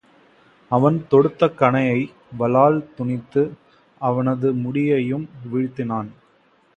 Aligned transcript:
அவன் 0.71 0.95
தொடுத்த 1.09 1.49
கணையை 1.59 1.99
வாளால் 2.39 2.79
துணித்து 2.95 3.43
அவனது 4.01 4.49
முடியையும் 4.53 5.27
வீழ்த்தினான். 5.51 6.09